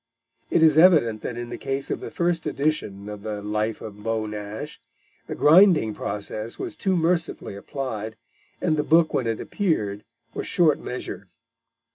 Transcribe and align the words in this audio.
It 0.49 0.63
is 0.63 0.79
evident 0.79 1.21
that 1.21 1.37
in 1.37 1.49
the 1.49 1.59
case 1.59 1.91
of 1.91 1.99
the 1.99 2.09
first 2.09 2.47
edition 2.47 3.07
of 3.07 3.21
the 3.21 3.39
Life 3.43 3.81
of 3.81 4.01
Beau 4.01 4.25
Nash, 4.25 4.81
the 5.27 5.35
grinding 5.35 5.93
process 5.93 6.57
was 6.57 6.75
too 6.75 6.95
mercifully 6.95 7.55
applied, 7.55 8.15
and 8.59 8.77
the 8.77 8.83
book 8.83 9.13
when 9.13 9.27
it 9.27 9.39
appeared 9.39 10.03
was 10.33 10.47
short 10.47 10.79
measure. 10.79 11.27